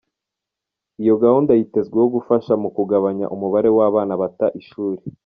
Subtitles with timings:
[1.01, 5.01] Iyo gahunda yitezweho gufasha mu kugabanya umubare w’abana bata ishuri.